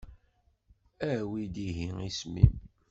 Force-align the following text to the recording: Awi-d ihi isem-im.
Awi-d 1.11 1.55
ihi 1.67 1.87
isem-im. 2.09 2.53